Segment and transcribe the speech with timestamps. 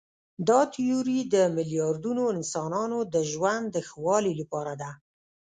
[0.49, 4.91] دا تیوري د میلیاردونو انسانانو د ژوند د ښه والي لپاره ده.